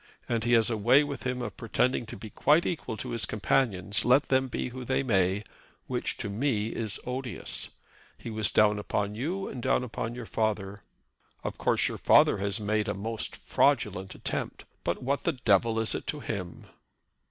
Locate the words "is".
6.69-6.97, 15.79-15.93